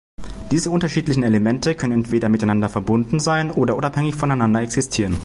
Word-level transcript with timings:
Diese 0.49 0.71
unterschiedlichen 0.71 1.21
Elemente 1.21 1.75
können 1.75 1.93
entweder 1.93 2.27
miteinander 2.27 2.69
verbunden 2.69 3.19
sein 3.19 3.51
oder 3.51 3.75
unabhängig 3.75 4.15
voneinander 4.15 4.63
existieren. 4.63 5.15